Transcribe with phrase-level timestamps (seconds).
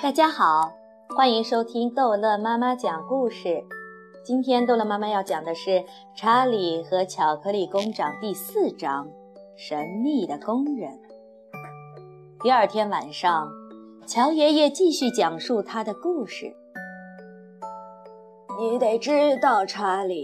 [0.00, 0.72] 大家好，
[1.16, 3.64] 欢迎收听逗乐妈妈讲故事。
[4.24, 5.70] 今天逗乐妈妈要讲的是
[6.16, 9.06] 《查理和巧克力工厂》第四章
[9.56, 10.88] 《神秘的工人》。
[12.40, 13.50] 第二天晚上，
[14.06, 16.54] 乔爷爷继续讲述他的故事。
[18.60, 20.22] 你得知道，查理，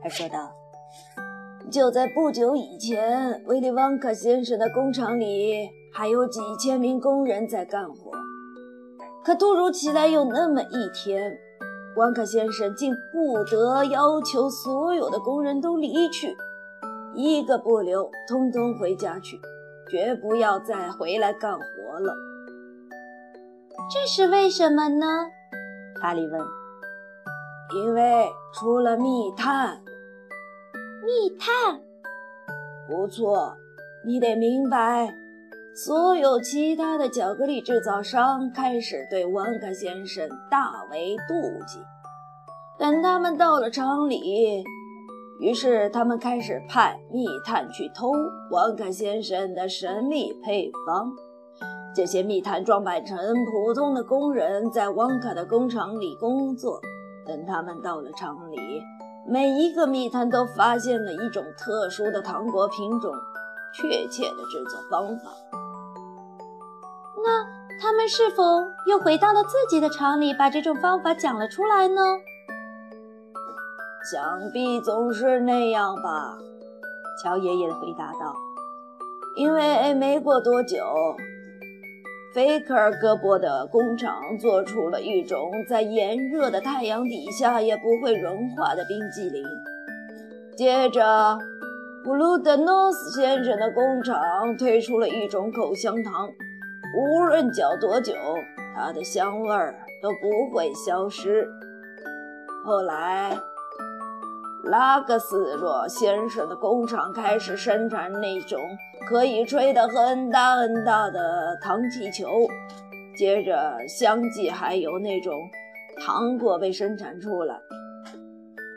[0.00, 0.52] 他说道，
[1.68, 8.17] 就在不久以前，威利旺卡先生的工厂里还有几千名工人在干活。
[9.28, 11.38] 可突如其来有那么一天，
[11.94, 16.34] 关卡先生竟不得要求所有的工人都离去，
[17.14, 19.38] 一个不留，通通回家去，
[19.90, 22.14] 绝不要再回来干活了。
[23.92, 25.06] 这是为什么呢？
[26.00, 26.40] 查理问。
[27.76, 29.82] 因为出了密探。
[31.04, 31.82] 密探？
[32.88, 33.58] 不错，
[34.06, 35.14] 你得明白。
[35.84, 41.78] 所有其他的巧克力制造商开始对旺卡先生大为妒忌。
[42.76, 44.64] 等他们到了厂里，
[45.38, 48.10] 于是他们开始派密探去偷
[48.50, 51.12] 旺卡先生的神秘配方。
[51.94, 56.80] 这些密探装扮成普通的工人，在旺卡的工厂里工作。
[57.24, 58.58] 等他们到了厂里，
[59.28, 63.12] 每一个密探都发现了一种特殊的糖果品种，
[63.72, 65.30] 确切的制作方法。
[67.80, 68.42] 他们是否
[68.86, 72.00] 又回到了自己的厂里，把这种方法讲了出来呢？
[74.10, 76.38] 想必总是那样吧，
[77.22, 78.34] 乔爷爷回答道。
[79.36, 80.84] 因为没过多久，
[82.34, 85.38] 菲克尔戈伯的工厂做出了一种
[85.68, 89.44] 在炎热的太阳底下也不会融化的冰激凌。
[90.56, 91.38] 接着，
[92.02, 96.28] 布鲁德诺斯先生的工厂推出了一种口香糖。
[96.96, 98.14] 无论嚼多久，
[98.74, 101.46] 它的香味儿都不会消失。
[102.64, 103.36] 后来，
[104.64, 108.58] 拉格斯洛先生的工厂开始生产那种
[109.08, 112.26] 可以吹得很大很大的糖气球。
[113.16, 115.32] 接着，相继还有那种
[116.00, 117.54] 糖果被生产出来。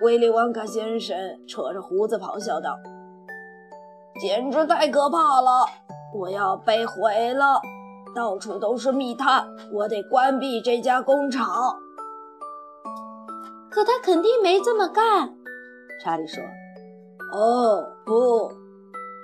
[0.01, 1.15] 威利旺卡先生
[1.47, 2.77] 扯着胡子咆哮道
[4.19, 5.65] ：“简直太可怕了！
[6.13, 7.61] 我要被毁了！”
[8.13, 11.47] 到处都是密探，我得关闭这家工厂。
[13.69, 15.33] 可他肯定没这么干，
[16.03, 16.43] 查理说。
[17.31, 18.51] 哦，不，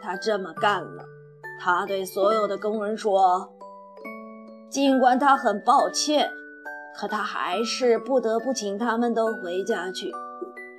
[0.01, 1.03] 他这么干了。
[1.59, 3.49] 他对所有的工人说，
[4.69, 6.29] 尽管他很抱歉，
[6.95, 10.09] 可他还是不得不请他们都回家去。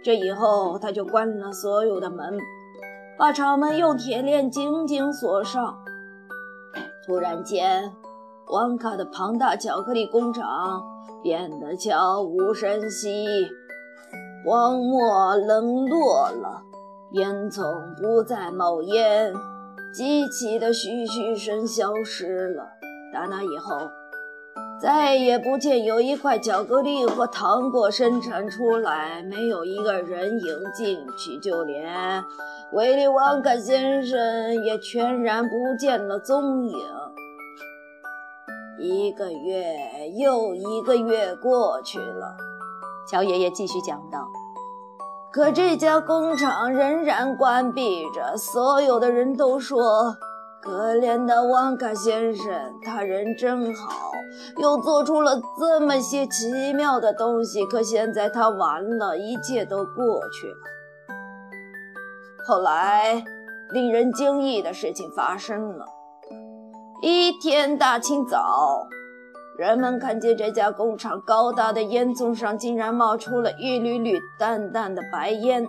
[0.03, 2.39] 这以后，他就关了所有的门，
[3.19, 5.79] 把厂门用铁链紧紧锁上。
[7.05, 7.93] 突然间，
[8.51, 10.83] 旺卡的庞大巧克力工厂
[11.23, 13.27] 变得悄无声息，
[14.47, 16.63] 荒漠冷落了，
[17.13, 19.35] 烟囱不再冒烟，
[19.93, 22.67] 机器的嘘嘘声消失了。
[23.13, 23.77] 打那以后，
[24.81, 32.25] 再也不见有一块巧克力或糖果生产出来，没有一个人影进去，就连。
[32.73, 36.79] 威利旺卡先生也全然不见了踪影。
[38.81, 42.37] 一个月又一个月过去了，
[43.11, 44.29] 乔爷爷继续讲道
[45.33, 48.37] ：“可这家工厂仍然关闭着。
[48.37, 49.83] 所有的人都说，
[50.63, 54.13] 可怜的旺卡先生，他人真好，
[54.59, 57.67] 又做出了这么些奇妙的东西。
[57.67, 60.57] 可现在他完了，一切都过去了。”
[62.47, 63.25] 后来，
[63.71, 65.85] 令人惊异的事情发生了。
[67.01, 68.89] 一天大清早，
[69.57, 75.65] 人们看见这家工厂高大的烟囱上竟然冒出了一缕缕淡淡的白烟。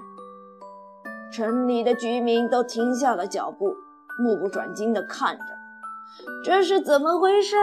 [1.31, 3.75] 城里的居民都停下了脚步，
[4.17, 5.43] 目不转睛地看着，
[6.43, 7.55] 这是怎么回事？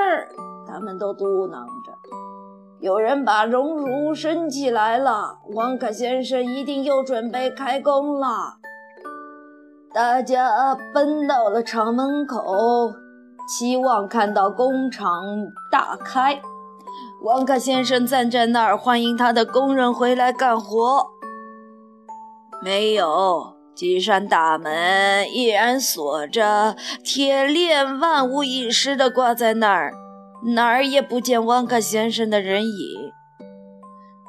[0.68, 1.92] 他们都嘟囔着。
[2.78, 8.58] 有人把熔炉升起来了，王卡先生一定又准备开工了。
[9.92, 12.44] 大家奔到了厂门口，
[13.46, 15.22] 期望看到工厂
[15.70, 16.40] 大开。
[17.22, 21.06] 旺卡先生站在那儿，欢迎他的工人回来干活。
[22.62, 29.92] 没有，几扇大门依然锁着，铁链万无一失地挂在那儿，
[30.54, 33.12] 哪儿也不见旺卡先生的人影。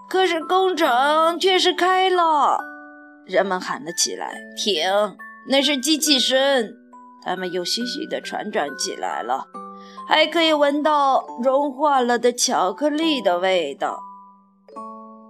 [0.09, 2.59] 可是工厂却是开了，
[3.25, 4.83] 人们喊了起来：“停！”
[5.49, 6.73] 那是机器声，
[7.27, 9.45] 它们又徐徐地传转起来了。
[10.07, 13.99] 还可以闻到融化了的巧克力的味道。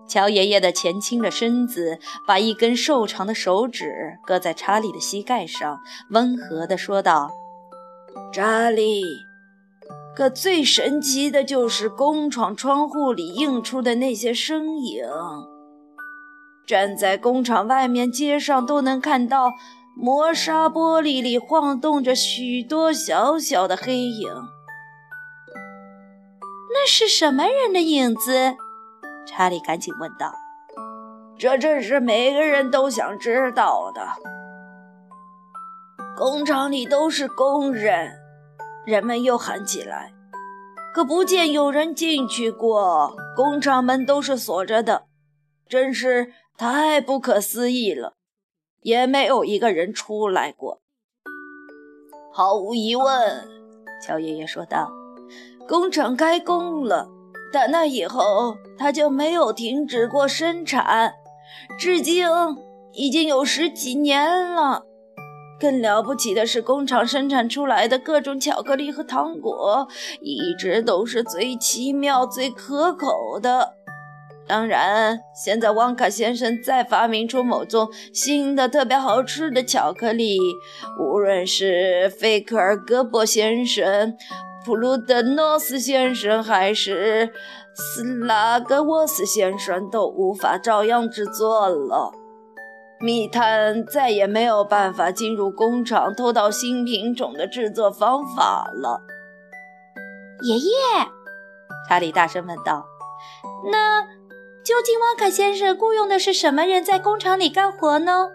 [0.08, 5.80] 乔爷爷的前倾着身子，把一根瘦长的手指搁在查理的膝盖上，
[6.12, 7.32] 温和地说道
[8.32, 9.04] ：“查理，
[10.16, 15.04] 可最神奇的就是工厂窗户里映出的那些身影。
[16.66, 19.54] 站在工厂外面，街上都能看到
[20.00, 24.32] 磨砂玻璃里晃动着许多小小的黑影。
[26.72, 28.56] 那是什么人的影子？”
[29.26, 30.34] 查理赶紧问道
[31.38, 34.08] ：“这正是每个人都想知道的。
[36.16, 38.12] 工厂里都是工人，
[38.86, 40.14] 人们又喊起来。
[40.94, 45.06] 可不见有人进去过，工厂门都是锁着的，
[45.68, 48.17] 真是太不可思议了。
[48.82, 50.82] 也没有一个人出来过。
[52.32, 53.48] 毫无疑问，
[54.06, 54.92] 乔爷爷说道
[55.68, 57.10] ：“工厂开工了。”
[57.52, 61.14] 但那以后，他就没有停止过生产，
[61.80, 62.26] 至今
[62.92, 64.84] 已经有十几年了。
[65.60, 69.88] 更了不起的是，工厂生产出来的各种巧克力和糖果，
[70.22, 73.67] 一直都是最奇妙、最可口的。
[74.48, 80.38] 当然，现在旺卡先生再发明出某种新的、特别好吃的巧克力，
[81.00, 84.16] 无论是费克尔戈伯先生。
[84.66, 87.32] 普鲁德诺斯先生还是
[87.74, 92.12] 斯拉格沃斯先生都无法照样制作了。
[93.00, 99.02] 密探再也没有办法进入工厂偷到新品种的制作方法了。
[100.42, 100.72] 爷爷，
[101.88, 102.86] 查理大声问道
[103.72, 104.04] ：“那
[104.68, 108.32] 究竟旺卡先生雇佣的是什么人在工厂里干活呢？”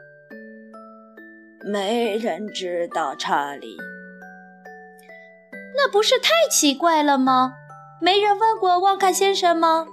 [1.70, 3.76] 没人知道，查理。
[5.76, 7.52] 那不是太奇怪了吗？
[8.00, 9.86] 没人问过旺卡先生吗？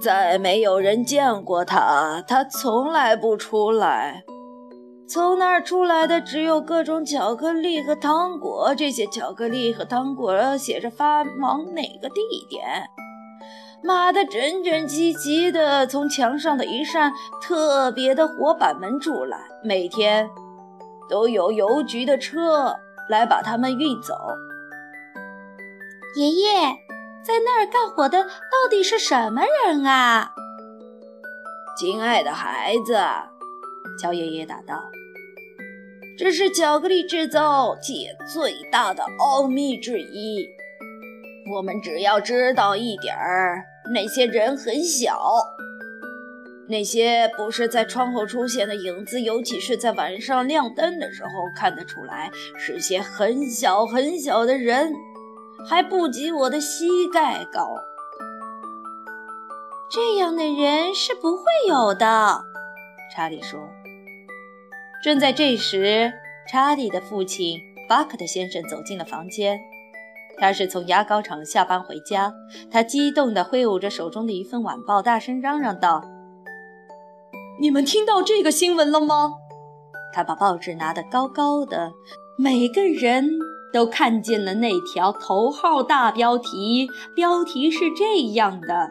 [0.00, 4.24] 再没有人见过他，他从来不出来。
[5.06, 8.74] 从那儿出来的只有各种巧克力和糖果。
[8.74, 12.64] 这些巧克力和糖果写着发往哪个地点，
[13.84, 19.38] 码得整整齐齐的从墙上的一扇特别的活板门出来。
[19.62, 20.28] 每天
[21.08, 22.74] 都有邮局的车。
[23.06, 24.14] 来把它们运走。
[26.16, 26.72] 爷爷，
[27.22, 30.32] 在那儿干活的到底是什么人啊？
[31.78, 32.96] 亲爱的孩子，
[34.00, 34.82] 乔爷爷答道
[36.16, 40.48] ：“这是巧克力制造界最大的奥秘之一。
[41.52, 45.20] 我们只要知道一点儿，那些人很小。”
[46.66, 54.90] 那些不是在窗后出现的影子，尤其是在晚上亮灯的时候看得出来，是些很小很小的人，
[55.68, 57.68] 还不及我的膝盖高。
[59.90, 62.42] 这样的人是不会有的，
[63.14, 63.60] 查理说。
[65.04, 66.10] 正在这时，
[66.48, 69.60] 查理的父亲巴克特先生走进了房间。
[70.38, 72.32] 他是从牙膏厂下班回家，
[72.70, 76.02] 他激动地挥舞着手中的一份晚报，大声嚷嚷道。
[77.60, 79.34] 你们听到这个新闻了吗？
[80.12, 81.92] 他把报纸拿得高高的，
[82.36, 83.28] 每个人
[83.72, 86.88] 都看见了那条头号大标题。
[87.14, 88.90] 标题是这样的：“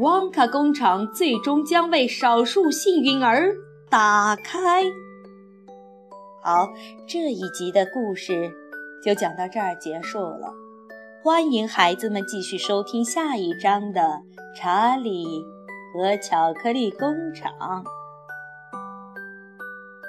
[0.00, 3.54] 旺卡工厂最终将为少数幸运儿
[3.90, 4.84] 打开。”
[6.42, 6.68] 好，
[7.08, 8.52] 这一集的故事
[9.04, 10.52] 就讲到这儿结束了。
[11.22, 14.00] 欢迎孩子们继续收听下一章的
[14.56, 15.24] 《查理》。
[15.94, 17.84] 和巧克力工厂。